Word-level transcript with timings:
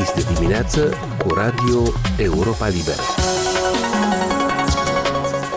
Este 0.00 0.32
dimineață 0.34 0.94
cu 1.18 1.34
Radio 1.34 1.82
Europa 2.16 2.68
Liberă. 2.68 3.02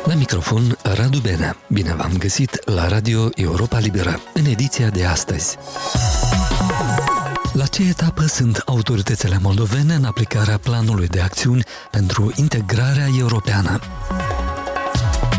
La 0.05 0.13
microfon, 0.13 0.77
Radu 0.81 1.19
Benea. 1.19 1.57
Bine 1.67 1.93
v-am 1.95 2.11
găsit 2.17 2.69
la 2.69 2.87
Radio 2.87 3.29
Europa 3.35 3.79
Liberă, 3.79 4.19
în 4.33 4.45
ediția 4.45 4.89
de 4.89 5.05
astăzi. 5.05 5.57
La 7.53 7.65
ce 7.65 7.83
etapă 7.89 8.25
sunt 8.25 8.61
autoritățile 8.65 9.39
moldovene 9.41 9.93
în 9.93 10.03
aplicarea 10.03 10.57
planului 10.57 11.07
de 11.07 11.21
acțiuni 11.21 11.63
pentru 11.91 12.31
integrarea 12.35 13.07
europeană? 13.19 13.79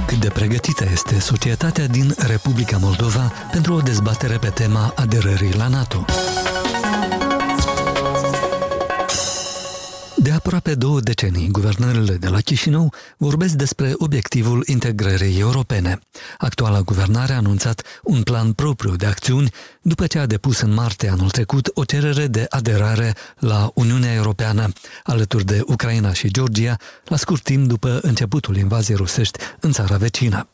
Cât 0.06 0.18
de 0.18 0.28
pregătită 0.28 0.84
este 0.92 1.18
societatea 1.18 1.86
din 1.86 2.14
Republica 2.18 2.76
Moldova 2.80 3.32
pentru 3.52 3.74
o 3.74 3.80
dezbatere 3.80 4.36
pe 4.36 4.48
tema 4.48 4.92
aderării 4.96 5.54
la 5.56 5.68
NATO? 5.68 6.04
Aproape 10.34 10.74
două 10.74 11.00
decenii, 11.00 11.48
guvernările 11.50 12.14
de 12.14 12.28
la 12.28 12.40
Chișinău 12.40 12.92
vorbesc 13.16 13.54
despre 13.54 13.92
obiectivul 13.96 14.62
integrării 14.66 15.38
europene. 15.38 15.98
Actuala 16.38 16.80
guvernare 16.80 17.32
a 17.32 17.36
anunțat 17.36 17.82
un 18.02 18.22
plan 18.22 18.52
propriu 18.52 18.96
de 18.96 19.06
acțiuni 19.06 19.50
după 19.82 20.06
ce 20.06 20.18
a 20.18 20.26
depus 20.26 20.60
în 20.60 20.72
martie 20.74 21.08
anul 21.08 21.30
trecut 21.30 21.70
o 21.74 21.84
cerere 21.84 22.26
de 22.26 22.46
aderare 22.48 23.14
la 23.38 23.70
Uniunea 23.74 24.14
Europeană, 24.14 24.72
alături 25.04 25.44
de 25.44 25.62
Ucraina 25.66 26.12
și 26.12 26.30
Georgia, 26.30 26.76
la 27.04 27.16
scurt 27.16 27.42
timp 27.42 27.68
după 27.68 27.98
începutul 28.02 28.56
invaziei 28.56 28.96
rusești 28.96 29.38
în 29.60 29.72
țara 29.72 29.96
vecină. 29.96 30.48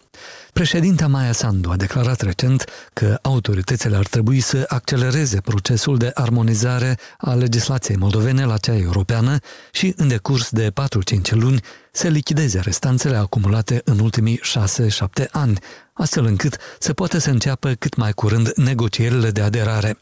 Președinta 0.53 1.07
Maia 1.07 1.33
Sandu 1.33 1.71
a 1.71 1.77
declarat 1.77 2.21
recent 2.21 2.65
că 2.93 3.19
autoritățile 3.23 3.97
ar 3.97 4.07
trebui 4.07 4.41
să 4.41 4.65
accelereze 4.69 5.41
procesul 5.41 5.97
de 5.97 6.11
armonizare 6.15 6.99
a 7.19 7.35
legislației 7.35 7.97
moldovene 7.97 8.45
la 8.45 8.57
cea 8.57 8.77
europeană 8.77 9.39
și, 9.73 9.95
în 9.97 10.09
decurs 10.09 10.51
de 10.51 10.73
4-5 11.29 11.31
luni, 11.31 11.61
să 11.93 12.09
lichideze 12.09 12.61
restanțele 12.61 13.17
acumulate 13.17 13.81
în 13.85 13.99
ultimii 13.99 14.41
6-7 15.23 15.31
ani, 15.31 15.59
astfel 15.93 16.25
încât 16.25 16.57
să 16.79 16.93
poată 16.93 17.19
să 17.19 17.31
înceapă 17.31 17.73
cât 17.79 17.97
mai 17.97 18.13
curând 18.13 18.53
negocierile 18.55 19.31
de 19.31 19.41
aderare 19.41 19.99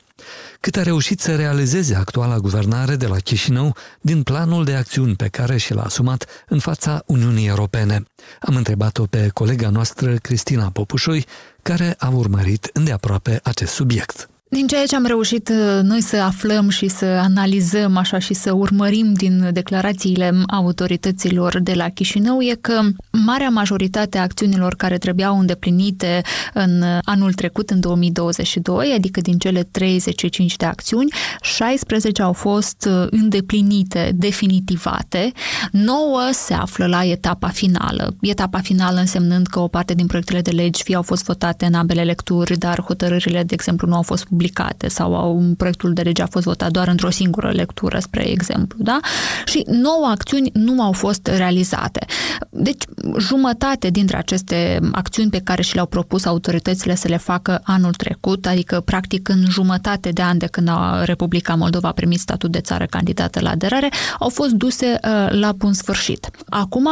cât 0.61 0.77
a 0.77 0.83
reușit 0.83 1.20
să 1.20 1.36
realizeze 1.36 1.94
actuala 1.94 2.39
guvernare 2.39 2.97
de 2.97 3.06
la 3.06 3.16
Chișinău 3.16 3.77
din 4.00 4.22
planul 4.22 4.64
de 4.64 4.75
acțiuni 4.75 5.16
pe 5.16 5.28
care 5.28 5.56
și 5.56 5.75
l-a 5.75 5.83
asumat 5.83 6.44
în 6.48 6.59
fața 6.59 7.03
Uniunii 7.06 7.47
Europene. 7.47 8.03
Am 8.41 8.56
întrebat-o 8.56 9.05
pe 9.05 9.31
colega 9.34 9.69
noastră 9.70 10.14
Cristina 10.14 10.70
Popușoi, 10.70 11.27
care 11.62 11.94
a 11.98 12.09
urmărit 12.09 12.70
îndeaproape 12.72 13.41
acest 13.42 13.72
subiect. 13.72 14.28
Din 14.50 14.66
ceea 14.66 14.84
ce 14.86 14.96
am 14.96 15.04
reușit 15.04 15.48
uh, 15.48 15.82
noi 15.82 16.00
să 16.00 16.16
aflăm 16.16 16.68
și 16.68 16.88
să 16.88 17.04
analizăm 17.04 17.96
așa 17.96 18.18
și 18.18 18.34
să 18.34 18.52
urmărim 18.52 19.12
din 19.12 19.48
declarațiile 19.52 20.32
autorităților 20.46 21.58
de 21.58 21.72
la 21.72 21.88
Chișinău 21.88 22.41
e 22.41 22.58
că 22.60 22.80
marea 23.10 23.48
majoritate 23.48 24.19
a 24.19 24.22
acțiunilor 24.22 24.74
care 24.74 24.98
trebuiau 24.98 25.38
îndeplinite 25.38 26.20
în 26.54 26.84
anul 27.04 27.32
trecut, 27.32 27.70
în 27.70 27.80
2022, 27.80 28.92
adică 28.96 29.20
din 29.20 29.38
cele 29.38 29.62
35 29.62 30.56
de 30.56 30.64
acțiuni, 30.64 31.12
16 31.41 32.22
au 32.22 32.32
fost 32.32 32.88
uh, 32.91 33.06
îndeplinite, 33.10 34.12
definitivate, 34.14 35.32
9 35.72 36.28
se 36.32 36.54
află 36.54 36.86
la 36.86 37.04
etapa 37.04 37.48
finală. 37.48 38.16
Etapa 38.20 38.58
finală 38.58 39.00
însemnând 39.00 39.46
că 39.46 39.58
o 39.60 39.69
parte 39.69 39.94
din 39.94 40.06
proiectele 40.06 40.41
de 40.41 40.50
legi 40.50 40.82
fie 40.82 40.96
au 40.96 41.02
fost 41.02 41.24
votate 41.24 41.64
în 41.64 41.74
ambele 41.74 42.02
lecturi, 42.02 42.58
dar 42.58 42.80
hotărârile, 42.80 43.42
de 43.42 43.54
exemplu, 43.54 43.88
nu 43.88 43.94
au 43.94 44.02
fost 44.02 44.26
publicate 44.39 44.89
sau 44.89 45.36
un 45.36 45.55
proiectul 45.55 45.92
de 45.92 46.03
lege 46.03 46.22
a 46.22 46.27
fost 46.27 46.44
votat 46.44 46.70
doar 46.70 46.89
într-o 46.89 47.11
singură 47.11 47.50
lectură, 47.50 47.98
spre 47.98 48.28
exemplu, 48.28 48.78
da? 48.83 48.98
Și 49.44 49.64
nouă 49.67 50.06
acțiuni 50.11 50.50
nu 50.53 50.83
au 50.83 50.92
fost 50.92 51.27
realizate. 51.27 52.06
Deci, 52.50 52.82
jumătate 53.19 53.88
dintre 53.88 54.16
aceste 54.16 54.78
acțiuni 54.93 55.31
pe 55.31 55.41
care 55.44 55.62
și 55.62 55.75
le-au 55.75 55.87
propus 55.87 56.25
autoritățile 56.25 56.94
să 56.94 57.09
le 57.09 57.16
facă 57.16 57.60
anul 57.62 57.93
trecut, 57.93 58.47
adică 58.47 58.81
practic 58.81 59.28
în 59.28 59.44
jumătate 59.48 60.10
de 60.10 60.22
an 60.22 60.38
de 60.38 60.47
când 60.47 60.69
a 60.69 61.03
Republica 61.04 61.54
Moldova 61.54 61.88
a 61.88 61.93
primit 61.93 62.21
statut 62.21 62.50
de 62.50 62.60
țară 62.60 62.87
candidată 62.91 63.41
la 63.41 63.50
aderare, 63.50 63.88
au 64.19 64.28
fost 64.28 64.50
duse 64.50 64.87
uh, 64.87 65.41
la 65.41 65.53
bun 65.53 65.72
sfârșit. 65.72 66.31
Acum, 66.48 66.88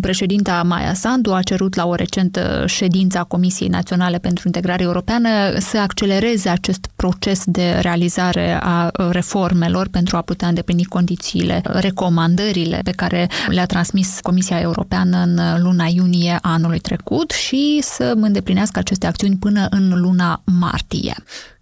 președinta 0.00 0.62
Maia 0.62 0.94
Sandu 0.94 1.32
a 1.32 1.42
cerut 1.42 1.74
la 1.74 1.86
o 1.86 1.94
recentă 1.94 2.64
ședință 2.66 3.18
a 3.18 3.24
Comisiei 3.24 3.68
Naționale 3.68 4.18
pentru 4.18 4.42
Integrare 4.46 4.82
Europeană 4.82 5.28
să 5.58 5.78
accelereze 5.78 6.48
acest 6.48 6.89
proces 7.00 7.42
de 7.46 7.78
realizare 7.80 8.58
a 8.62 8.90
reformelor 9.10 9.88
pentru 9.88 10.16
a 10.16 10.22
putea 10.22 10.48
îndeplini 10.48 10.84
condițiile, 10.84 11.60
recomandările 11.64 12.80
pe 12.84 12.90
care 12.90 13.28
le-a 13.48 13.66
transmis 13.66 14.18
Comisia 14.22 14.60
Europeană 14.60 15.16
în 15.16 15.62
luna 15.62 15.86
iunie 15.86 16.38
anului 16.42 16.78
trecut 16.78 17.30
și 17.30 17.80
să 17.82 18.12
îndeplinească 18.16 18.78
aceste 18.78 19.06
acțiuni 19.06 19.36
până 19.36 19.66
în 19.70 20.00
luna 20.00 20.42
martie. 20.44 21.14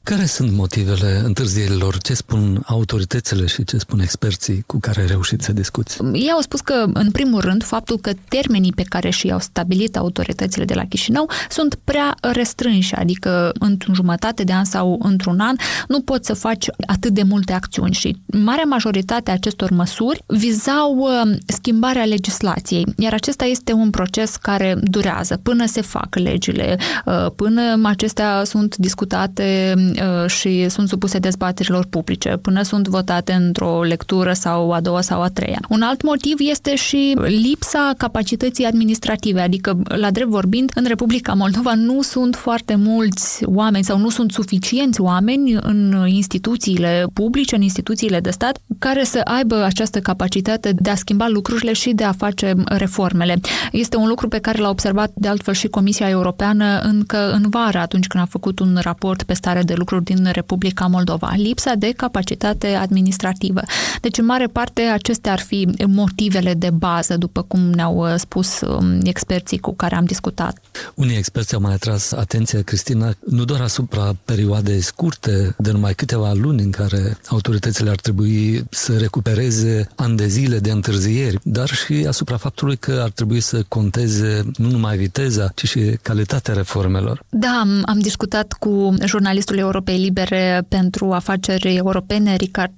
Care 0.02 0.24
sunt 0.24 0.52
motivele 0.52 1.22
întârzierilor? 1.24 1.98
Ce 1.98 2.14
spun 2.14 2.62
autoritățile 2.66 3.46
și 3.46 3.64
ce 3.64 3.78
spun 3.78 4.00
experții 4.00 4.64
cu 4.66 4.78
care 4.80 5.00
ai 5.00 5.06
reușit 5.06 5.42
să 5.42 5.52
discuți? 5.52 5.98
Ei 6.12 6.30
au 6.30 6.40
spus 6.40 6.60
că, 6.60 6.84
în 6.92 7.10
primul 7.10 7.40
rând, 7.40 7.62
faptul 7.62 7.98
că 7.98 8.12
termenii 8.28 8.72
pe 8.72 8.82
care 8.82 9.10
și-au 9.10 9.38
stabilit 9.38 9.96
autoritățile 9.96 10.64
de 10.64 10.74
la 10.74 10.84
Chișinău 10.84 11.30
sunt 11.50 11.78
prea 11.84 12.14
restrânși, 12.20 12.94
adică 12.94 13.52
într-un 13.58 13.94
jumătate 13.94 14.44
de 14.44 14.52
an 14.52 14.64
sau 14.64 14.98
într-un 15.02 15.40
an 15.40 15.56
nu 15.88 16.00
poți 16.00 16.26
să 16.26 16.34
faci 16.34 16.66
atât 16.86 17.12
de 17.12 17.22
multe 17.22 17.52
acțiuni 17.52 17.94
și 17.94 18.16
marea 18.26 18.64
majoritate 18.64 19.30
a 19.30 19.34
acestor 19.34 19.70
măsuri 19.70 20.22
vizau 20.26 20.96
uh, 20.96 21.36
schimbarea 21.46 22.04
legislației, 22.04 22.86
iar 22.96 23.12
acesta 23.12 23.44
este 23.44 23.72
un 23.72 23.90
proces 23.90 24.36
care 24.36 24.78
durează 24.82 25.40
până 25.42 25.66
se 25.66 25.80
fac 25.80 26.14
legile, 26.14 26.78
uh, 27.04 27.26
până 27.36 27.80
acestea 27.82 28.44
sunt 28.44 28.76
discutate 28.76 29.74
Uh, 29.76 29.87
și 30.26 30.68
sunt 30.68 30.88
supuse 30.88 31.18
dezbaterilor 31.18 31.86
publice, 31.90 32.38
până 32.42 32.62
sunt 32.62 32.88
votate 32.88 33.32
într-o 33.32 33.82
lectură 33.82 34.32
sau 34.32 34.72
a 34.72 34.80
doua 34.80 35.00
sau 35.00 35.22
a 35.22 35.28
treia. 35.28 35.60
Un 35.68 35.82
alt 35.82 36.02
motiv 36.02 36.36
este 36.38 36.76
și 36.76 37.16
lipsa 37.24 37.92
capacității 37.96 38.64
administrative, 38.64 39.40
adică, 39.40 39.78
la 39.84 40.10
drept 40.10 40.30
vorbind, 40.30 40.70
în 40.74 40.84
Republica 40.86 41.32
Moldova 41.32 41.74
nu 41.74 42.02
sunt 42.02 42.36
foarte 42.36 42.74
mulți 42.74 43.44
oameni 43.44 43.84
sau 43.84 43.98
nu 43.98 44.08
sunt 44.08 44.32
suficienți 44.32 45.00
oameni 45.00 45.52
în 45.60 46.04
instituțiile 46.06 47.06
publice, 47.12 47.54
în 47.54 47.62
instituțiile 47.62 48.20
de 48.20 48.30
stat, 48.30 48.58
care 48.78 49.04
să 49.04 49.20
aibă 49.24 49.62
această 49.64 50.00
capacitate 50.00 50.72
de 50.76 50.90
a 50.90 50.94
schimba 50.94 51.28
lucrurile 51.28 51.72
și 51.72 51.90
de 51.90 52.04
a 52.04 52.12
face 52.12 52.54
reformele. 52.64 53.40
Este 53.72 53.96
un 53.96 54.08
lucru 54.08 54.28
pe 54.28 54.38
care 54.38 54.58
l-a 54.58 54.68
observat 54.68 55.10
de 55.14 55.28
altfel 55.28 55.54
și 55.54 55.66
Comisia 55.68 56.08
Europeană 56.08 56.80
încă 56.80 57.30
în 57.32 57.48
vară, 57.50 57.78
atunci 57.78 58.06
când 58.06 58.22
a 58.22 58.26
făcut 58.30 58.58
un 58.58 58.78
raport 58.80 59.22
pe 59.22 59.34
stare 59.34 59.62
de 59.62 59.74
lucruri 59.78 60.04
din 60.04 60.28
Republica 60.32 60.86
Moldova. 60.86 61.32
Lipsa 61.36 61.74
de 61.74 61.92
capacitate 61.96 62.66
administrativă. 62.66 63.60
Deci, 64.00 64.18
în 64.18 64.24
mare 64.24 64.46
parte, 64.46 64.82
acestea 64.82 65.32
ar 65.32 65.40
fi 65.40 65.68
motivele 65.86 66.54
de 66.54 66.70
bază, 66.70 67.16
după 67.16 67.42
cum 67.42 67.60
ne-au 67.60 67.96
uh, 67.96 68.14
spus 68.16 68.60
um, 68.60 69.00
experții 69.02 69.58
cu 69.58 69.74
care 69.74 69.94
am 69.94 70.04
discutat. 70.04 70.58
Unii 70.94 71.16
experți 71.16 71.54
au 71.54 71.60
mai 71.60 71.72
atras 71.72 72.12
atenția, 72.12 72.62
Cristina, 72.62 73.12
nu 73.26 73.44
doar 73.44 73.60
asupra 73.60 74.16
perioadei 74.24 74.80
scurte, 74.80 75.54
de 75.58 75.70
numai 75.70 75.94
câteva 75.94 76.32
luni 76.32 76.62
în 76.62 76.70
care 76.70 77.18
autoritățile 77.28 77.90
ar 77.90 77.96
trebui 77.96 78.64
să 78.70 78.96
recupereze 78.96 79.88
ani 79.96 80.16
de 80.16 80.26
zile 80.26 80.58
de 80.58 80.70
întârzieri, 80.70 81.38
dar 81.42 81.68
și 81.68 82.04
asupra 82.08 82.36
faptului 82.36 82.76
că 82.76 83.00
ar 83.02 83.10
trebui 83.10 83.40
să 83.40 83.64
conteze 83.68 84.44
nu 84.56 84.70
numai 84.70 84.96
viteza, 84.96 85.52
ci 85.54 85.66
și 85.68 85.80
calitatea 86.02 86.54
reformelor. 86.54 87.22
Da, 87.28 87.62
am 87.84 87.98
discutat 87.98 88.52
cu 88.52 88.94
jurnalistul 89.04 89.58
Europei 89.68 89.98
Libere 89.98 90.64
pentru 90.68 91.12
Afaceri 91.12 91.76
Europene, 91.76 92.36
Ricard 92.36 92.72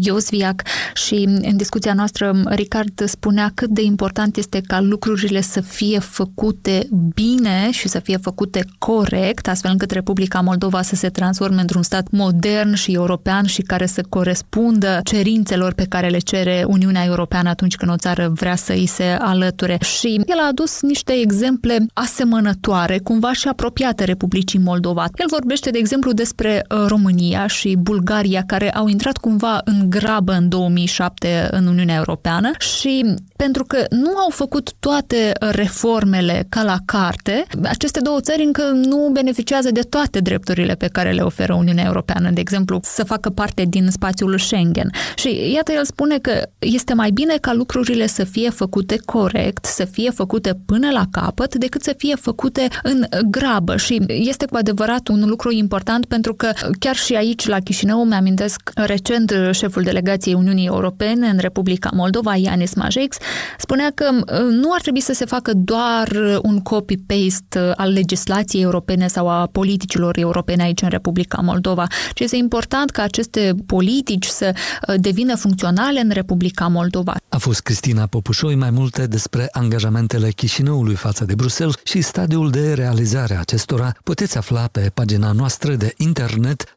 Iosviac, 0.00 0.62
și 0.94 1.28
în 1.42 1.56
discuția 1.56 1.94
noastră 1.94 2.42
Ricard 2.44 3.04
spunea 3.04 3.50
cât 3.54 3.70
de 3.70 3.82
important 3.82 4.36
este 4.36 4.60
ca 4.66 4.80
lucrurile 4.80 5.40
să 5.40 5.60
fie 5.60 5.98
făcute 5.98 6.88
bine 7.14 7.70
și 7.70 7.88
să 7.88 7.98
fie 7.98 8.16
făcute 8.16 8.64
corect, 8.78 9.48
astfel 9.48 9.70
încât 9.70 9.90
Republica 9.90 10.40
Moldova 10.40 10.82
să 10.82 10.94
se 10.94 11.08
transforme 11.08 11.60
într-un 11.60 11.82
stat 11.82 12.06
modern 12.10 12.74
și 12.74 12.92
european 12.92 13.44
și 13.46 13.62
care 13.62 13.86
să 13.86 14.02
corespundă 14.08 15.00
cerințelor 15.04 15.72
pe 15.72 15.86
care 15.88 16.08
le 16.08 16.18
cere 16.18 16.64
Uniunea 16.66 17.04
Europeană 17.04 17.48
atunci 17.48 17.76
când 17.76 17.90
o 17.90 17.96
țară 17.96 18.32
vrea 18.34 18.56
să 18.56 18.72
îi 18.72 18.86
se 18.86 19.16
alăture. 19.18 19.78
Și 19.80 20.20
el 20.26 20.38
a 20.38 20.48
adus 20.48 20.82
niște 20.82 21.12
exemple 21.12 21.86
asemănătoare, 21.92 22.98
cumva 22.98 23.32
și 23.32 23.48
apropiate 23.48 24.04
Republicii 24.04 24.58
Moldova. 24.58 25.04
El 25.16 25.26
vorbește, 25.30 25.70
de 25.70 25.78
exemplu, 25.78 26.12
despre 26.12 26.33
despre 26.34 26.64
uh, 26.68 26.84
România 26.88 27.46
și 27.46 27.76
Bulgaria, 27.78 28.42
care 28.46 28.70
au 28.70 28.86
intrat 28.86 29.16
cumva 29.16 29.60
în 29.64 29.90
grabă 29.90 30.32
în 30.32 30.48
2007 30.48 31.48
în 31.50 31.66
Uniunea 31.66 31.96
Europeană 31.96 32.50
și 32.58 33.14
pentru 33.36 33.64
că 33.64 33.84
nu 33.90 34.16
au 34.16 34.30
făcut 34.30 34.72
toate 34.80 35.32
reformele 35.38 36.46
ca 36.48 36.62
la 36.62 36.76
carte, 36.84 37.46
aceste 37.62 38.00
două 38.00 38.20
țări 38.20 38.42
încă 38.42 38.62
nu 38.62 39.10
beneficiază 39.12 39.70
de 39.70 39.80
toate 39.80 40.18
drepturile 40.18 40.74
pe 40.74 40.86
care 40.86 41.12
le 41.12 41.22
oferă 41.22 41.54
Uniunea 41.54 41.84
Europeană, 41.84 42.30
de 42.30 42.40
exemplu, 42.40 42.80
să 42.82 43.04
facă 43.04 43.30
parte 43.30 43.64
din 43.68 43.88
spațiul 43.90 44.38
Schengen. 44.38 44.90
Și 45.16 45.52
iată, 45.54 45.72
el 45.72 45.84
spune 45.84 46.18
că 46.18 46.42
este 46.58 46.94
mai 46.94 47.10
bine 47.10 47.34
ca 47.40 47.52
lucrurile 47.52 48.06
să 48.06 48.24
fie 48.24 48.50
făcute 48.50 48.96
corect, 49.04 49.64
să 49.64 49.84
fie 49.84 50.10
făcute 50.10 50.58
până 50.66 50.90
la 50.90 51.04
capăt, 51.10 51.54
decât 51.54 51.82
să 51.82 51.94
fie 51.96 52.14
făcute 52.14 52.68
în 52.82 53.06
grabă. 53.30 53.76
Și 53.76 54.02
este 54.06 54.46
cu 54.46 54.56
adevărat 54.56 55.08
un 55.08 55.28
lucru 55.28 55.52
important 55.52 56.06
pentru 56.06 56.23
că 56.32 56.52
chiar 56.78 56.96
și 56.96 57.14
aici, 57.14 57.46
la 57.46 57.58
Chișinău, 57.58 58.04
mi-amintesc 58.04 58.70
recent 58.74 59.32
șeful 59.50 59.82
delegației 59.82 60.34
Uniunii 60.34 60.66
Europene 60.66 61.26
în 61.26 61.38
Republica 61.38 61.90
Moldova, 61.92 62.36
Ianis 62.36 62.74
Majex, 62.74 63.16
spunea 63.58 63.92
că 63.94 64.10
nu 64.50 64.72
ar 64.72 64.80
trebui 64.80 65.00
să 65.00 65.12
se 65.12 65.24
facă 65.24 65.52
doar 65.54 66.08
un 66.42 66.60
copy-paste 66.60 67.58
al 67.76 67.92
legislației 67.92 68.62
europene 68.62 69.06
sau 69.06 69.28
a 69.28 69.48
politicilor 69.52 70.18
europene 70.18 70.62
aici 70.62 70.82
în 70.82 70.88
Republica 70.88 71.40
Moldova, 71.42 71.86
ci 72.14 72.20
este 72.20 72.36
important 72.36 72.90
ca 72.90 73.02
aceste 73.02 73.54
politici 73.66 74.26
să 74.26 74.54
devină 74.96 75.36
funcționale 75.36 76.00
în 76.00 76.10
Republica 76.10 76.66
Moldova. 76.66 77.14
A 77.28 77.38
fost 77.38 77.60
Cristina 77.60 78.06
Popușoi 78.06 78.54
mai 78.54 78.70
multe 78.70 79.06
despre 79.06 79.48
angajamentele 79.52 80.30
Chișinăului 80.30 80.94
față 80.94 81.24
de 81.24 81.34
Bruxelles 81.34 81.74
și 81.84 82.00
stadiul 82.00 82.50
de 82.50 82.72
realizare 82.72 83.34
a 83.34 83.40
acestora 83.40 83.92
puteți 84.04 84.36
afla 84.36 84.68
pe 84.72 84.90
pagina 84.94 85.32
noastră 85.32 85.74
de 85.74 85.94
internet 85.96 86.12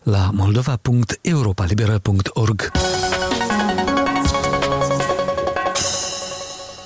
la 0.03 0.29
moldova.europalibera.org. 0.33 2.71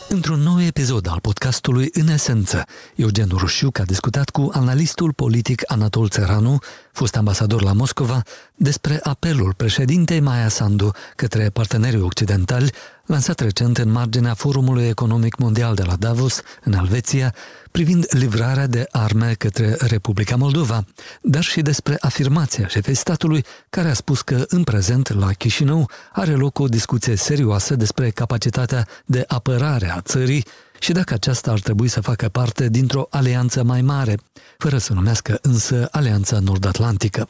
Într-un 0.10 0.40
nou 0.40 0.62
episod 0.62 1.08
al 1.08 1.20
podcastului 1.22 1.90
În 1.94 2.08
Esență, 2.08 2.64
Eugen 2.96 3.30
Rușiuc 3.38 3.80
a 3.80 3.84
discutat 3.84 4.30
cu 4.30 4.50
analistul 4.54 5.14
politic 5.14 5.62
Anatol 5.66 6.10
Țăranu, 6.10 6.58
fost 6.92 7.16
ambasador 7.16 7.62
la 7.62 7.74
Moscova, 7.74 8.22
despre 8.56 9.00
apelul 9.04 9.54
președintei 9.58 10.20
Maia 10.20 10.48
Sandu 10.48 10.92
către 11.16 11.50
partenerii 11.50 12.02
occidentali 12.02 12.72
lansat 13.06 13.40
recent 13.40 13.78
în 13.78 13.92
marginea 13.92 14.34
Forumului 14.34 14.88
Economic 14.88 15.38
Mondial 15.38 15.76
de 15.76 15.84
la 15.84 15.96
Davos, 15.96 16.42
în 16.64 16.74
Elveția, 16.74 17.36
privind 17.72 18.06
livrarea 18.10 18.68
de 18.68 18.88
arme 18.92 19.34
către 19.34 19.76
Republica 19.80 20.36
Moldova, 20.36 20.86
dar 21.22 21.44
și 21.44 21.62
despre 21.62 21.98
afirmația 22.00 22.68
șefei 22.68 22.94
statului, 22.94 23.46
care 23.70 23.90
a 23.90 23.94
spus 23.94 24.22
că 24.22 24.44
în 24.48 24.64
prezent 24.64 25.14
la 25.14 25.32
Chișinău 25.32 25.90
are 26.12 26.32
loc 26.32 26.60
o 26.60 26.68
discuție 26.68 27.16
serioasă 27.16 27.76
despre 27.76 28.10
capacitatea 28.10 28.88
de 29.06 29.24
apărare 29.28 29.92
a 29.92 30.02
țării 30.02 30.46
și 30.82 30.92
dacă 30.92 31.14
aceasta 31.14 31.52
ar 31.52 31.60
trebui 31.60 31.88
să 31.88 32.02
facă 32.02 32.30
parte 32.30 32.70
dintr-o 32.70 33.08
alianță 33.10 33.64
mai 33.64 33.82
mare, 33.82 34.18
fără 34.58 34.78
să 34.78 34.94
numească 34.94 35.40
însă 35.42 35.88
Alianța 35.92 36.40
Nord-Atlantică. 36.40 37.30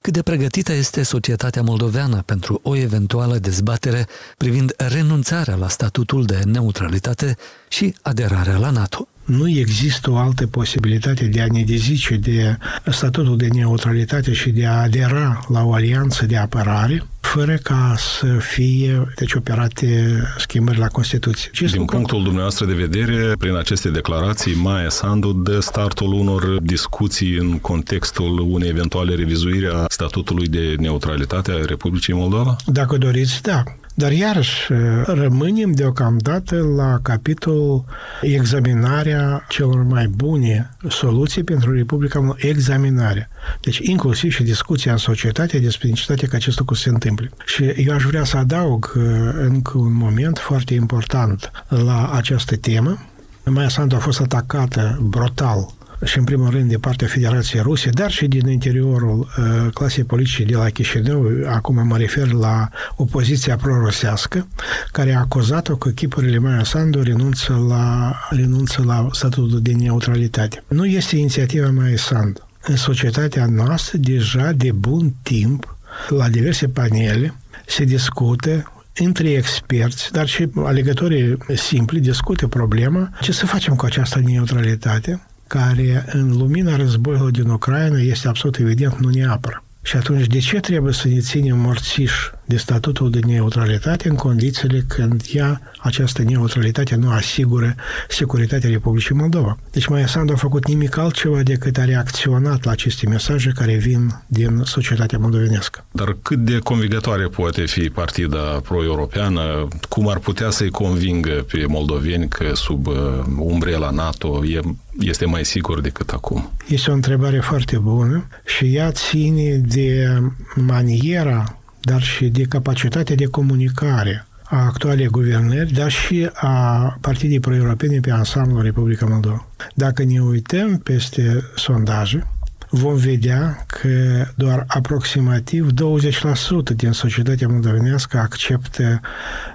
Cât 0.00 0.12
de 0.12 0.22
pregătită 0.22 0.72
este 0.72 1.02
societatea 1.02 1.62
moldoveană 1.62 2.22
pentru 2.22 2.60
o 2.62 2.76
eventuală 2.76 3.38
dezbatere 3.38 4.06
privind 4.36 4.72
renunțarea 4.76 5.54
la 5.54 5.68
statutul 5.68 6.24
de 6.24 6.42
neutralitate 6.44 7.36
și 7.68 7.94
aderarea 8.02 8.56
la 8.56 8.70
NATO 8.70 9.08
nu 9.28 9.48
există 9.48 10.10
o 10.10 10.16
altă 10.16 10.46
posibilitate 10.46 11.24
de 11.24 11.40
a 11.40 11.46
ne 11.50 11.62
dezice 11.62 12.16
de 12.16 12.56
statutul 12.84 13.36
de 13.36 13.48
neutralitate 13.52 14.32
și 14.32 14.50
de 14.50 14.66
a 14.66 14.82
adera 14.82 15.44
la 15.48 15.64
o 15.64 15.72
alianță 15.72 16.26
de 16.26 16.36
apărare 16.36 17.02
fără 17.20 17.54
ca 17.62 17.94
să 17.96 18.26
fie 18.26 19.06
deci, 19.16 19.34
operate 19.34 20.22
schimbări 20.38 20.78
la 20.78 20.86
Constituție. 20.86 21.50
Ce 21.52 21.66
Din 21.66 21.84
punctul 21.84 22.22
dumneavoastră 22.22 22.66
de 22.66 22.72
vedere, 22.72 23.32
prin 23.38 23.56
aceste 23.56 23.90
declarații, 23.90 24.54
Maia 24.54 24.88
Sandu 24.88 25.32
dă 25.32 25.60
startul 25.60 26.12
unor 26.12 26.58
discuții 26.62 27.36
în 27.36 27.58
contextul 27.58 28.38
unei 28.38 28.68
eventuale 28.68 29.14
revizuiri 29.14 29.68
a 29.68 29.84
statutului 29.88 30.46
de 30.46 30.74
neutralitate 30.78 31.50
a 31.50 31.64
Republicii 31.64 32.14
Moldova? 32.14 32.56
Dacă 32.66 32.96
doriți, 32.96 33.42
da. 33.42 33.62
Dar 33.98 34.12
iarăși 34.12 34.72
rămânem 35.04 35.72
deocamdată 35.72 36.56
la 36.76 36.98
capitolul 37.02 37.84
examinarea 38.20 39.44
celor 39.48 39.82
mai 39.82 40.06
bune 40.06 40.76
soluții 40.88 41.44
pentru 41.44 41.74
Republica 41.74 42.18
Moldova. 42.18 42.48
Examinarea. 42.48 43.28
Deci 43.60 43.78
inclusiv 43.78 44.32
și 44.32 44.42
discuția 44.42 44.92
în 44.92 44.98
societate 44.98 45.58
despre 45.58 45.88
necesitatea 45.88 46.28
ca 46.28 46.36
acest 46.36 46.58
lucru 46.58 46.74
se 46.74 46.88
întâmple. 46.88 47.30
Și 47.44 47.64
eu 47.64 47.94
aș 47.94 48.02
vrea 48.02 48.24
să 48.24 48.36
adaug 48.36 48.92
uh, 48.96 49.02
încă 49.40 49.78
un 49.78 49.92
moment 49.92 50.38
foarte 50.38 50.74
important 50.74 51.50
la 51.68 52.10
această 52.12 52.56
temă. 52.56 52.98
Maia 53.44 53.68
Sandu 53.68 53.94
a 53.94 53.98
fost 53.98 54.20
atacată 54.20 54.98
brutal 55.02 55.68
și 56.04 56.18
în 56.18 56.24
primul 56.24 56.50
rând 56.50 56.68
de 56.68 56.78
partea 56.78 57.06
Federației 57.06 57.62
Ruse, 57.62 57.90
dar 57.90 58.10
și 58.10 58.26
din 58.26 58.48
interiorul 58.48 59.18
uh, 59.18 59.72
clasei 59.72 60.04
politice 60.04 60.44
de 60.44 60.56
la 60.56 60.68
Chișinău, 60.68 61.26
acum 61.46 61.86
mă 61.86 61.96
refer 61.96 62.30
la 62.32 62.68
opoziția 62.96 63.56
pro-rusească, 63.56 64.48
care 64.92 65.14
a 65.14 65.18
acuzat-o 65.18 65.76
că 65.76 65.88
chipurile 65.88 66.38
Maia 66.38 66.64
Sandu 66.64 67.02
renunță 67.02 67.64
la, 67.68 68.16
renunță 68.30 68.82
la 68.86 69.08
statutul 69.12 69.62
de 69.62 69.72
neutralitate. 69.72 70.64
Nu 70.68 70.86
este 70.86 71.16
inițiativa 71.16 71.70
Maia 71.70 71.96
Sandu. 71.96 72.48
În 72.62 72.76
societatea 72.76 73.46
noastră, 73.46 73.98
deja 73.98 74.52
de 74.52 74.72
bun 74.72 75.14
timp, 75.22 75.76
la 76.08 76.28
diverse 76.28 76.68
panele, 76.68 77.34
se 77.66 77.84
discută 77.84 78.72
între 78.94 79.30
experți, 79.30 80.12
dar 80.12 80.26
și 80.26 80.48
alegătorii 80.56 81.36
simpli 81.54 82.00
discută 82.00 82.46
problema 82.46 83.10
ce 83.20 83.32
să 83.32 83.46
facem 83.46 83.74
cu 83.74 83.84
această 83.84 84.20
neutralitate 84.24 85.20
care 85.48 86.04
în 86.12 86.36
lumina 86.36 86.76
războiului 86.76 87.32
din 87.32 87.48
Ucraina 87.48 87.98
este 87.98 88.28
absolut 88.28 88.56
evident 88.56 88.98
nu 88.98 89.08
ne 89.08 89.26
apără. 89.26 89.62
Și 89.82 89.96
atunci, 89.96 90.26
de 90.26 90.38
ce 90.38 90.60
trebuie 90.60 90.92
să 90.92 91.08
ne 91.08 91.18
ținem 91.18 91.58
morțiși 91.58 92.30
de 92.44 92.56
statutul 92.56 93.10
de 93.10 93.18
neutralitate 93.26 94.08
în 94.08 94.14
condițiile 94.14 94.84
când 94.88 95.22
ea, 95.32 95.60
această 95.78 96.22
neutralitate, 96.22 96.94
nu 96.94 97.10
asigură 97.10 97.74
securitatea 98.08 98.70
Republicii 98.70 99.14
Moldova? 99.14 99.58
Deci 99.70 99.86
Maia 99.86 100.06
Sandu 100.06 100.32
a 100.32 100.36
făcut 100.36 100.68
nimic 100.68 100.96
altceva 100.96 101.42
decât 101.42 101.76
a 101.78 101.84
reacționat 101.84 102.64
la 102.64 102.70
aceste 102.70 103.08
mesaje 103.08 103.52
care 103.54 103.74
vin 103.74 104.22
din 104.26 104.62
societatea 104.64 105.18
moldovenească. 105.18 105.84
Dar 105.90 106.16
cât 106.22 106.38
de 106.38 106.58
convingătoare 106.58 107.26
poate 107.26 107.66
fi 107.66 107.90
partida 107.90 108.38
pro-europeană? 108.38 109.68
Cum 109.88 110.08
ar 110.08 110.18
putea 110.18 110.50
să-i 110.50 110.70
convingă 110.70 111.46
pe 111.52 111.64
moldoveni 111.66 112.28
că 112.28 112.50
sub 112.54 112.86
uh, 112.86 112.94
umbrela 113.38 113.90
NATO 113.90 114.44
e 114.44 114.60
este 115.00 115.26
mai 115.26 115.44
sigur 115.44 115.80
decât 115.80 116.10
acum? 116.10 116.50
Este 116.68 116.90
o 116.90 116.94
întrebare 116.94 117.40
foarte 117.40 117.78
bună 117.78 118.26
și 118.58 118.74
ea 118.74 118.90
ține 118.90 119.56
de 119.56 120.22
maniera, 120.54 121.58
dar 121.80 122.02
și 122.02 122.28
de 122.28 122.42
capacitatea 122.42 123.14
de 123.14 123.24
comunicare 123.24 124.26
a 124.44 124.64
actualei 124.64 125.06
guvernări, 125.06 125.72
dar 125.72 125.90
și 125.90 126.30
a 126.34 126.96
partidei 127.00 127.40
pro-europene 127.40 128.00
pe 128.00 128.10
ansamblul 128.10 128.62
Republica 128.62 129.06
Moldova. 129.06 129.48
Dacă 129.74 130.04
ne 130.04 130.20
uităm 130.20 130.78
peste 130.78 131.44
sondaje, 131.54 132.26
vom 132.70 132.96
vedea 132.96 133.64
că 133.66 134.24
doar 134.34 134.64
aproximativ 134.66 135.68
20% 135.70 136.76
din 136.76 136.92
societatea 136.92 137.48
moldovenească 137.48 138.18
acceptă 138.18 139.00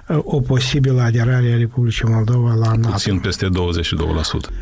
uh, 0.08 0.18
o 0.22 0.40
posibilă 0.40 1.02
aderare 1.02 1.52
a 1.52 1.56
Republicii 1.56 2.08
Moldova 2.08 2.54
la 2.54 2.74
NATO. 2.74 2.88
Puțin 2.90 3.18
peste 3.18 3.46
22%. 3.46 3.50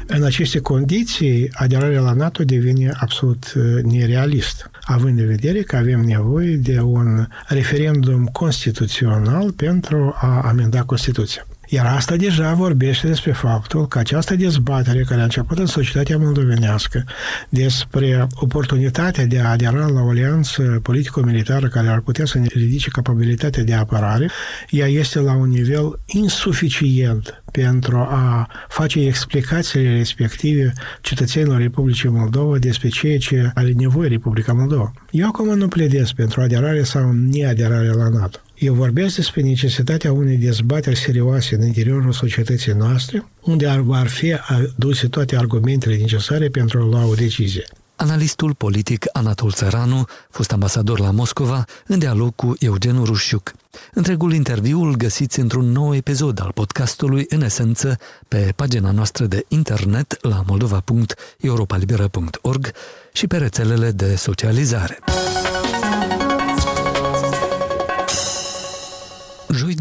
În 0.07 0.23
aceste 0.23 0.59
condiții, 0.61 1.51
aderarea 1.53 2.01
la 2.01 2.13
NATO 2.13 2.45
devine 2.45 2.93
absolut 2.99 3.53
uh, 3.57 3.83
nerealist, 3.83 4.71
având 4.83 5.19
în 5.19 5.27
vedere 5.27 5.63
că 5.63 5.77
avem 5.77 6.01
nevoie 6.01 6.57
de 6.57 6.81
un 6.81 7.27
referendum 7.47 8.27
constituțional 8.27 9.53
pentru 9.53 10.15
a 10.21 10.41
amenda 10.41 10.83
Constituția. 10.83 11.47
Iar 11.75 11.87
asta 11.87 12.17
deja 12.17 12.53
vorbește 12.53 13.07
despre 13.07 13.33
faptul 13.33 13.89
că 13.89 13.99
această 13.99 14.35
dezbatere 14.35 15.03
care 15.03 15.21
a 15.21 15.23
început 15.23 15.59
în 15.59 15.67
societatea 15.67 16.19
moldovenească 16.19 17.05
despre 17.49 18.27
oportunitatea 18.35 19.27
de 19.27 19.41
a 19.41 19.51
adera 19.51 19.87
la 19.87 20.01
o 20.01 20.09
alianță 20.09 20.81
politico-militară 20.83 21.69
care 21.69 21.89
ar 21.89 22.01
putea 22.01 22.25
să 22.25 22.39
ne 22.39 22.47
ridice 22.49 22.89
capabilitatea 22.91 23.63
de 23.63 23.75
apărare, 23.75 24.31
ea 24.71 24.87
este 24.87 25.19
la 25.19 25.33
un 25.33 25.49
nivel 25.49 26.01
insuficient 26.07 27.43
pentru 27.53 27.97
a 27.97 28.49
face 28.69 29.01
explicațiile 29.01 29.97
respective 29.97 30.73
cetățenilor 31.01 31.59
Republicii 31.59 32.09
Moldova 32.09 32.59
despre 32.59 32.89
ceea 32.89 33.19
ce 33.19 33.51
are 33.55 33.73
nevoie 33.77 34.09
Republica 34.09 34.53
Moldova. 34.53 34.93
Eu 35.11 35.27
acum 35.27 35.57
nu 35.57 35.69
pledez 35.69 36.11
pentru 36.11 36.41
aderare 36.41 36.83
sau 36.83 37.13
neaderare 37.13 37.89
la 37.89 38.09
NATO. 38.09 38.39
Eu 38.63 38.75
vorbesc 38.75 39.17
despre 39.17 39.43
necesitatea 39.43 40.13
unei 40.13 40.37
dezbateri 40.37 40.97
serioase 40.97 41.55
în 41.55 41.67
interiorul 41.67 42.13
societății 42.13 42.73
noastre, 42.73 43.25
unde 43.41 43.67
ar, 43.67 43.85
ar 43.91 44.09
fi 44.09 44.33
aduse 44.33 45.09
toate 45.09 45.37
argumentele 45.37 45.97
necesare 45.97 46.49
pentru 46.49 46.79
a 46.79 46.85
lua 46.85 47.07
o 47.07 47.15
decizie. 47.15 47.65
Analistul 47.97 48.55
politic 48.55 49.07
Anatol 49.13 49.53
Țăranu, 49.53 50.05
fost 50.31 50.53
ambasador 50.53 51.01
la 51.01 51.11
Moscova, 51.11 51.65
în 51.87 51.99
dialog 51.99 52.35
cu 52.35 52.55
Eugen 52.59 53.05
Rușiuc. 53.05 53.53
Întregul 53.93 54.33
interviu 54.33 54.83
îl 54.83 54.97
găsiți 54.97 55.41
într-un 55.41 55.71
nou 55.71 55.95
episod 55.95 56.41
al 56.41 56.51
podcastului, 56.55 57.27
în 57.29 57.43
esență, 57.43 57.99
pe 58.29 58.53
pagina 58.57 58.91
noastră 58.91 59.27
de 59.27 59.45
internet 59.49 60.19
la 60.21 60.43
moldova.europalibera.org 60.47 62.73
și 63.13 63.27
pe 63.27 63.37
rețelele 63.37 63.91
de 63.91 64.17
socializare. 64.17 64.99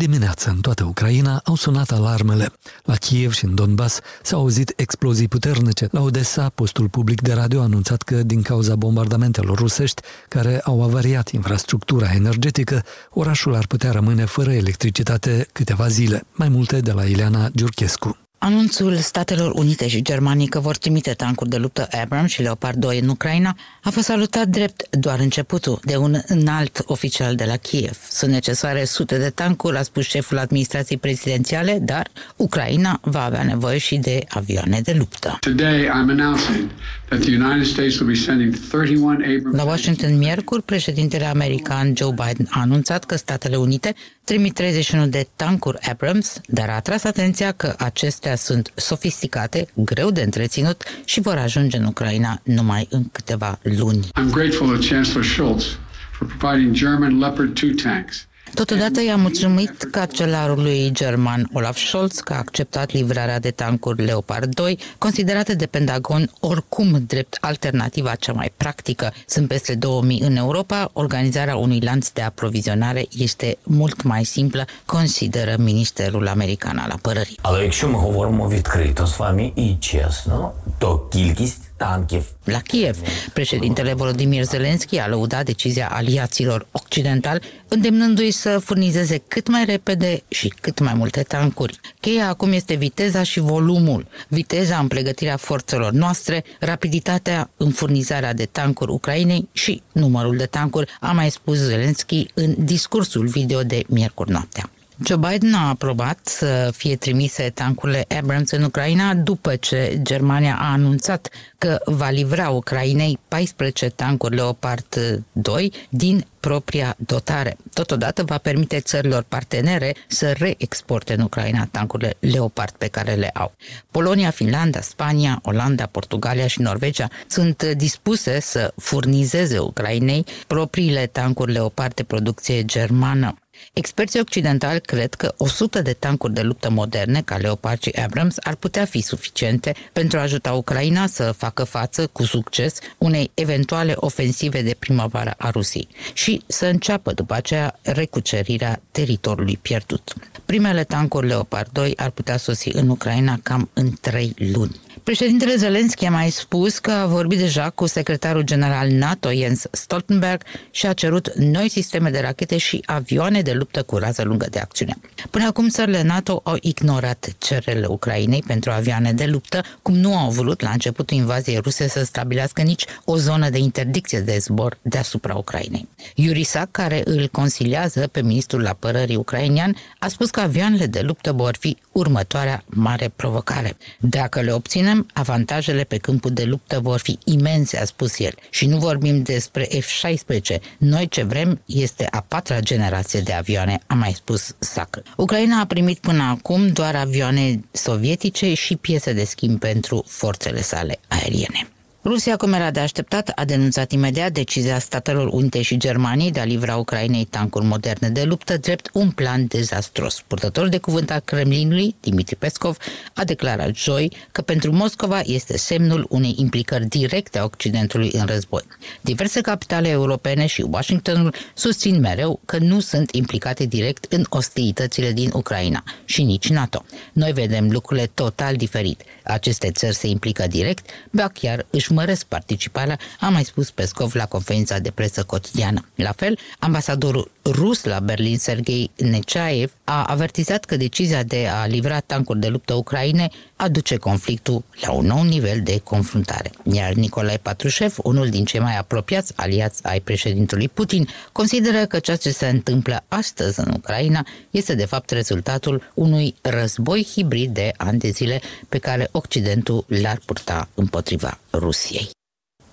Dimineață, 0.01 0.49
în 0.49 0.61
toată 0.61 0.83
Ucraina, 0.83 1.41
au 1.43 1.55
sunat 1.55 1.91
alarmele. 1.91 2.51
La 2.83 2.95
Kiev 2.95 3.33
și 3.33 3.45
în 3.45 3.55
Donbass 3.55 3.99
s-au 4.23 4.39
auzit 4.39 4.73
explozii 4.75 5.27
puternice. 5.27 5.87
La 5.91 6.01
Odessa, 6.01 6.49
postul 6.49 6.89
public 6.89 7.21
de 7.21 7.33
radio 7.33 7.59
a 7.59 7.63
anunțat 7.63 8.01
că, 8.01 8.23
din 8.23 8.41
cauza 8.41 8.75
bombardamentelor 8.75 9.57
rusești, 9.57 10.01
care 10.29 10.59
au 10.63 10.83
avariat 10.83 11.29
infrastructura 11.29 12.11
energetică, 12.13 12.83
orașul 13.09 13.55
ar 13.55 13.67
putea 13.67 13.91
rămâne 13.91 14.25
fără 14.25 14.51
electricitate 14.51 15.47
câteva 15.51 15.87
zile. 15.87 16.23
Mai 16.31 16.49
multe 16.49 16.79
de 16.79 16.91
la 16.91 17.05
Ileana 17.05 17.49
Giurchescu. 17.55 18.17
Anunțul 18.43 18.95
Statelor 18.95 19.51
Unite 19.51 19.87
și 19.87 20.01
Germanii 20.01 20.47
că 20.47 20.59
vor 20.59 20.77
trimite 20.77 21.11
tancuri 21.11 21.49
de 21.49 21.57
luptă 21.57 21.87
Abrams 22.01 22.31
și 22.31 22.41
Leopard 22.41 22.77
2 22.77 22.99
în 22.99 23.07
Ucraina 23.07 23.55
a 23.83 23.89
fost 23.89 24.05
salutat 24.05 24.47
drept 24.47 24.95
doar 24.95 25.19
începutul 25.19 25.79
de 25.83 25.95
un 25.95 26.17
înalt 26.27 26.83
oficial 26.85 27.35
de 27.35 27.45
la 27.45 27.55
Kiev. 27.55 27.97
Sunt 28.09 28.31
necesare 28.31 28.83
sute 28.83 29.17
de 29.17 29.29
tancuri, 29.29 29.77
a 29.77 29.81
spus 29.81 30.05
șeful 30.05 30.37
administrației 30.37 30.97
prezidențiale, 30.97 31.79
dar 31.81 32.07
Ucraina 32.35 32.99
va 33.03 33.23
avea 33.23 33.43
nevoie 33.43 33.77
și 33.77 33.97
de 33.97 34.23
avioane 34.29 34.81
de 34.83 34.93
luptă. 34.97 35.37
Today 35.39 35.83
I'm 35.83 36.09
announcing 36.09 36.69
that 37.09 37.19
the 37.19 37.35
United 37.35 37.65
States 37.65 37.99
will 37.99 38.11
be 38.11 38.19
sending 38.19 38.55
31 38.69 39.13
Abrams 39.13 39.55
La 39.55 39.63
Washington, 39.63 40.17
miercuri, 40.17 40.63
președintele 40.63 41.25
american 41.25 41.93
Joe 41.95 42.11
Biden 42.11 42.47
a 42.49 42.59
anunțat 42.59 43.05
că 43.05 43.15
Statele 43.15 43.55
Unite 43.55 43.95
trimit 44.23 44.53
31 44.53 45.07
de 45.07 45.27
tancuri 45.35 45.77
Abrams, 45.89 46.41
dar 46.45 46.69
a 46.69 46.75
atras 46.75 47.03
atenția 47.03 47.51
că 47.51 47.75
acestea 47.77 48.30
sunt 48.35 48.71
sofisticate, 48.75 49.67
greu 49.73 50.11
de 50.11 50.21
întreținut 50.21 50.83
și 51.05 51.21
vor 51.21 51.37
ajunge 51.37 51.77
în 51.77 51.85
Ucraina 51.85 52.41
numai 52.43 52.87
în 52.89 53.03
câteva 53.11 53.59
luni. 53.61 54.05
I'm 54.05 54.31
grateful 54.31 54.67
to 54.67 54.87
Chancellor 54.87 55.25
Schultz 55.25 55.65
for 56.11 56.35
providing 56.37 56.73
German 56.75 57.19
Leopard 57.19 57.59
2 57.59 57.73
tanks. 57.73 58.27
Totodată 58.54 59.02
i-a 59.02 59.16
mulțumit 59.16 59.88
cancelarului 59.90 60.90
german 60.92 61.48
Olaf 61.52 61.78
Scholz 61.78 62.18
că 62.18 62.32
a 62.32 62.36
acceptat 62.36 62.92
livrarea 62.92 63.38
de 63.38 63.50
tancuri 63.50 64.04
Leopard 64.04 64.54
2, 64.54 64.78
considerate 64.98 65.54
de 65.54 65.66
Pentagon 65.66 66.30
oricum 66.40 67.04
drept 67.06 67.38
alternativa 67.40 68.14
cea 68.14 68.32
mai 68.32 68.52
practică. 68.56 69.12
Sunt 69.26 69.48
peste 69.48 69.74
2000 69.74 70.20
în 70.20 70.36
Europa, 70.36 70.90
organizarea 70.92 71.56
unui 71.56 71.80
lanț 71.80 72.08
de 72.08 72.22
aprovizionare 72.22 73.06
este 73.18 73.58
mult 73.62 74.02
mai 74.02 74.24
simplă, 74.24 74.64
consideră 74.86 75.54
Ministerul 75.58 76.28
American 76.28 76.78
al 76.78 76.90
Apărării. 76.90 77.38
Але 77.42 77.62
якщо 77.62 77.88
ми 77.88 77.98
говоримо 77.98 78.48
відкрито 78.48 79.06
з 79.06 79.18
вами 79.18 79.52
і 79.56 79.76
чесно, 79.80 80.52
то 80.78 80.98
кількість 81.12 81.62
da, 81.81 82.05
La 82.43 82.59
Kiev, 82.59 82.97
președintele 83.33 83.93
Volodymyr 83.93 84.43
Zelensky 84.43 84.97
a 84.97 85.07
lăudat 85.07 85.45
decizia 85.45 85.89
aliaților 85.91 86.67
occidentali, 86.71 87.41
îndemnându-i 87.67 88.31
să 88.31 88.57
furnizeze 88.57 89.17
cât 89.27 89.47
mai 89.47 89.65
repede 89.65 90.23
și 90.27 90.53
cât 90.61 90.79
mai 90.79 90.93
multe 90.93 91.23
tancuri. 91.23 91.79
Cheia 91.99 92.27
acum 92.27 92.51
este 92.51 92.73
viteza 92.73 93.23
și 93.23 93.39
volumul. 93.39 94.07
Viteza 94.27 94.77
în 94.77 94.87
pregătirea 94.87 95.37
forțelor 95.37 95.91
noastre, 95.91 96.43
rapiditatea 96.59 97.49
în 97.57 97.71
furnizarea 97.71 98.33
de 98.33 98.45
tancuri 98.45 98.91
Ucrainei 98.91 99.49
și 99.51 99.81
numărul 99.91 100.37
de 100.37 100.45
tancuri, 100.45 100.91
a 100.99 101.11
mai 101.11 101.31
spus 101.31 101.57
Zelensky 101.57 102.25
în 102.33 102.55
discursul 102.57 103.27
video 103.27 103.63
de 103.63 103.83
miercuri 103.87 104.31
noaptea. 104.31 104.69
Joe 105.03 105.17
Biden 105.17 105.53
a 105.53 105.69
aprobat 105.69 106.19
să 106.23 106.71
fie 106.75 106.95
trimise 106.95 107.49
tancurile 107.53 108.05
Abrams 108.17 108.51
în 108.51 108.63
Ucraina 108.63 109.13
după 109.13 109.55
ce 109.55 109.99
Germania 110.01 110.57
a 110.59 110.71
anunțat 110.71 111.29
că 111.57 111.79
va 111.85 112.09
livra 112.09 112.49
Ucrainei 112.49 113.19
14 113.27 113.89
tancuri 113.89 114.35
Leopard 114.35 115.23
2 115.31 115.73
din 115.89 116.25
propria 116.39 116.95
dotare. 116.97 117.57
Totodată 117.73 118.23
va 118.23 118.37
permite 118.37 118.79
țărilor 118.79 119.25
partenere 119.27 119.95
să 120.07 120.31
reexporte 120.31 121.13
în 121.13 121.21
Ucraina 121.21 121.67
tancurile 121.71 122.13
Leopard 122.19 122.73
pe 122.77 122.87
care 122.87 123.13
le 123.13 123.29
au. 123.33 123.53
Polonia, 123.91 124.29
Finlanda, 124.29 124.81
Spania, 124.81 125.39
Olanda, 125.43 125.85
Portugalia 125.85 126.47
și 126.47 126.61
Norvegia 126.61 127.07
sunt 127.27 127.63
dispuse 127.63 128.39
să 128.39 128.73
furnizeze 128.77 129.59
Ucrainei 129.59 130.25
propriile 130.47 131.05
tancuri 131.05 131.51
Leopard 131.51 131.93
de 131.93 132.03
producție 132.03 132.65
germană. 132.65 133.35
Experții 133.73 134.19
occidentali 134.19 134.81
cred 134.81 135.13
că 135.13 135.33
100 135.37 135.81
de 135.81 135.93
tancuri 135.93 136.33
de 136.33 136.41
luptă 136.41 136.69
moderne, 136.69 137.21
ca 137.21 137.37
Leopard 137.37 137.81
și 137.81 137.89
Abrams, 137.89 138.35
ar 138.39 138.55
putea 138.55 138.85
fi 138.85 139.01
suficiente 139.01 139.75
pentru 139.93 140.17
a 140.17 140.21
ajuta 140.21 140.53
Ucraina 140.53 141.07
să 141.07 141.31
facă 141.31 141.63
față 141.63 142.07
cu 142.07 142.23
succes 142.23 142.79
unei 142.97 143.31
eventuale 143.33 143.93
ofensive 143.95 144.61
de 144.61 144.75
primăvară 144.79 145.33
a 145.37 145.49
Rusiei 145.49 145.87
și 146.13 146.41
să 146.47 146.65
înceapă 146.65 147.13
după 147.13 147.33
aceea 147.33 147.79
recucerirea 147.81 148.81
teritoriului 148.91 149.57
pierdut. 149.61 150.13
Primele 150.45 150.83
tancuri 150.83 151.27
Leopard 151.27 151.69
2 151.71 151.93
ar 151.95 152.09
putea 152.09 152.37
sosi 152.37 152.69
în 152.69 152.89
Ucraina 152.89 153.39
cam 153.43 153.69
în 153.73 153.91
3 154.01 154.33
luni. 154.37 154.79
Președintele 155.03 155.55
Zelensky 155.55 156.05
a 156.05 156.09
mai 156.09 156.29
spus 156.29 156.79
că 156.79 156.91
a 156.91 157.05
vorbit 157.05 157.37
deja 157.37 157.69
cu 157.69 157.85
secretarul 157.85 158.41
general 158.41 158.89
NATO 158.89 159.31
Jens 159.31 159.65
Stoltenberg 159.71 160.43
și 160.71 160.85
a 160.85 160.93
cerut 160.93 161.33
noi 161.33 161.69
sisteme 161.69 162.09
de 162.09 162.19
rachete 162.19 162.57
și 162.57 162.83
avioane 162.85 163.41
de 163.41 163.51
luptă 163.51 163.83
cu 163.83 163.97
rază 163.97 164.23
lungă 164.23 164.47
de 164.49 164.59
acțiune. 164.59 164.95
Până 165.29 165.45
acum 165.45 165.69
țările 165.69 166.01
NATO 166.01 166.41
au 166.43 166.57
ignorat 166.61 167.35
cererile 167.37 167.85
Ucrainei 167.85 168.43
pentru 168.47 168.71
avioane 168.71 169.13
de 169.13 169.25
luptă, 169.25 169.63
cum 169.81 169.95
nu 169.95 170.17
au 170.17 170.29
vrut 170.29 170.61
la 170.61 170.69
începutul 170.69 171.17
invaziei 171.17 171.57
ruse 171.57 171.87
să 171.87 172.03
stabilească 172.03 172.61
nici 172.61 172.85
o 173.05 173.17
zonă 173.17 173.49
de 173.49 173.57
interdicție 173.57 174.19
de 174.19 174.37
zbor 174.37 174.77
deasupra 174.81 175.35
Ucrainei. 175.35 175.87
Yuri 176.15 176.43
Sak, 176.43 176.71
care 176.71 177.01
îl 177.05 177.27
consiliază 177.31 178.07
pe 178.07 178.21
ministrul 178.21 178.67
apărării 178.67 179.15
ucrainian, 179.15 179.75
a 179.99 180.07
spus 180.07 180.29
că 180.29 180.39
avioanele 180.39 180.85
de 180.85 181.01
luptă 181.01 181.31
vor 181.31 181.55
fi 181.59 181.77
următoarea 181.91 182.63
mare 182.65 183.11
provocare. 183.15 183.77
Dacă 183.99 184.41
le 184.41 184.51
obținem, 184.91 185.07
avantajele 185.13 185.83
pe 185.83 185.97
câmpul 185.97 186.31
de 186.31 186.43
luptă 186.43 186.79
vor 186.79 186.99
fi 186.99 187.17
imense, 187.23 187.77
a 187.77 187.85
spus 187.85 188.19
el. 188.19 188.33
Și 188.49 188.65
nu 188.65 188.77
vorbim 188.77 189.21
despre 189.21 189.67
F-16. 189.67 190.61
Noi 190.77 191.07
ce 191.07 191.23
vrem 191.23 191.61
este 191.65 192.07
a 192.11 192.25
patra 192.27 192.59
generație 192.59 193.19
de 193.19 193.33
avioane, 193.33 193.79
a 193.87 193.93
mai 193.93 194.11
spus 194.13 194.55
Sac. 194.59 195.01
Ucraina 195.17 195.59
a 195.59 195.65
primit 195.65 195.99
până 195.99 196.23
acum 196.23 196.67
doar 196.67 196.95
avioane 196.95 197.59
sovietice 197.71 198.53
și 198.53 198.75
piese 198.75 199.13
de 199.13 199.23
schimb 199.23 199.59
pentru 199.59 200.03
forțele 200.07 200.61
sale 200.61 200.99
aeriene. 201.07 201.67
Rusia, 202.03 202.35
cum 202.35 202.53
era 202.53 202.71
de 202.71 202.79
așteptat, 202.79 203.31
a 203.35 203.45
denunțat 203.45 203.91
imediat 203.91 204.31
decizia 204.31 204.79
Statelor 204.79 205.27
Unite 205.27 205.61
și 205.61 205.77
Germaniei 205.77 206.31
de 206.31 206.39
a 206.39 206.43
livra 206.43 206.75
Ucrainei 206.75 207.25
tancuri 207.25 207.65
moderne 207.65 208.09
de 208.09 208.23
luptă 208.23 208.57
drept 208.57 208.89
un 208.93 209.11
plan 209.11 209.47
dezastros. 209.47 210.23
Purtătorul 210.27 210.69
de 210.69 210.77
cuvânt 210.77 211.11
al 211.11 211.19
Kremlinului, 211.19 211.95
Dimitri 211.99 212.35
Peskov, 212.35 212.77
a 213.13 213.23
declarat 213.23 213.75
joi 213.75 214.11
că 214.31 214.41
pentru 214.41 214.71
Moscova 214.71 215.19
este 215.23 215.57
semnul 215.57 216.05
unei 216.09 216.35
implicări 216.37 216.85
directe 216.85 217.39
a 217.39 217.43
Occidentului 217.43 218.09
în 218.13 218.25
război. 218.25 218.61
Diverse 219.01 219.41
capitale 219.41 219.89
europene 219.89 220.45
și 220.45 220.65
Washingtonul 220.69 221.33
susțin 221.53 221.99
mereu 221.99 222.39
că 222.45 222.57
nu 222.57 222.79
sunt 222.79 223.11
implicate 223.11 223.65
direct 223.65 224.13
în 224.13 224.25
ostilitățile 224.29 225.11
din 225.11 225.29
Ucraina 225.33 225.83
și 226.05 226.23
nici 226.23 226.49
NATO. 226.49 226.83
Noi 227.13 227.31
vedem 227.31 227.71
lucrurile 227.71 228.09
total 228.13 228.55
diferit. 228.55 229.01
Aceste 229.31 229.71
țări 229.71 229.95
se 229.95 230.07
implică 230.07 230.47
direct, 230.47 230.89
ba 231.11 231.27
chiar 231.27 231.65
își 231.69 231.91
măresc 231.91 232.25
participarea, 232.25 232.99
a 233.19 233.29
mai 233.29 233.43
spus 233.43 233.71
Pescov 233.71 234.13
la 234.13 234.25
conferința 234.25 234.79
de 234.79 234.91
presă 234.91 235.23
cotidiană. 235.23 235.85
La 235.95 236.11
fel, 236.11 236.37
ambasadorul 236.59 237.31
rus 237.43 237.83
la 237.83 237.99
Berlin, 237.99 238.37
Sergei 238.37 238.91
Nechaev, 238.95 239.73
a 239.83 240.03
avertizat 240.03 240.65
că 240.65 240.77
decizia 240.77 241.23
de 241.23 241.47
a 241.47 241.65
livra 241.65 241.99
tancuri 241.99 242.39
de 242.39 242.47
luptă 242.47 242.73
Ucraine 242.73 243.29
aduce 243.55 243.95
conflictul 243.95 244.63
la 244.81 244.91
un 244.91 245.05
nou 245.05 245.23
nivel 245.23 245.61
de 245.63 245.79
confruntare. 245.83 246.51
Iar 246.63 246.93
Nicolae 246.93 247.37
Patrușev, 247.37 247.95
unul 248.03 248.29
din 248.29 248.45
cei 248.45 248.59
mai 248.59 248.77
apropiați 248.77 249.33
aliați 249.35 249.83
ai 249.85 249.99
președintelui 249.99 250.69
Putin, 250.69 251.07
consideră 251.31 251.85
că 251.85 251.99
ceea 251.99 252.17
ce 252.17 252.31
se 252.31 252.47
întâmplă 252.47 253.03
astăzi 253.07 253.59
în 253.59 253.73
Ucraina 253.75 254.25
este 254.51 254.75
de 254.75 254.85
fapt 254.85 255.09
rezultatul 255.09 255.91
unui 255.93 256.35
război 256.41 257.07
hibrid 257.11 257.53
de 257.53 257.71
ani 257.77 257.99
de 257.99 258.09
zile 258.09 258.41
pe 258.69 258.77
care 258.77 259.09
Occidentul 259.11 259.85
l-ar 259.87 260.19
purta 260.25 260.67
împotriva 260.73 261.39
Rusiei. 261.51 262.09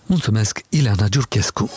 Mulțumesc, 0.07 0.61
Ileana 0.69 1.09
Giurchescu. 1.09 1.71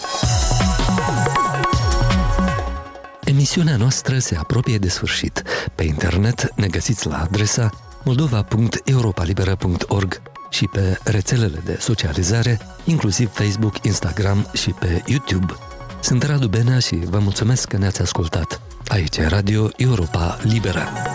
Emisiunea 3.31 3.75
noastră 3.75 4.19
se 4.19 4.35
apropie 4.35 4.77
de 4.77 4.89
sfârșit. 4.89 5.43
Pe 5.75 5.83
internet 5.83 6.51
ne 6.55 6.67
găsiți 6.67 7.07
la 7.07 7.21
adresa 7.21 7.69
moldova.europalibera.org 8.03 10.21
și 10.49 10.67
pe 10.67 10.99
rețelele 11.03 11.61
de 11.65 11.77
socializare 11.79 12.59
inclusiv 12.83 13.29
Facebook, 13.31 13.85
Instagram 13.85 14.47
și 14.53 14.69
pe 14.69 15.03
YouTube. 15.05 15.53
Sunt 16.01 16.23
Radu 16.23 16.47
Benea 16.47 16.79
și 16.79 16.95
vă 16.95 17.19
mulțumesc 17.19 17.67
că 17.67 17.77
ne-ați 17.77 18.01
ascultat. 18.01 18.61
Aici 18.87 19.17
e 19.17 19.27
Radio 19.27 19.69
Europa 19.77 20.37
Liberă. 20.43 21.10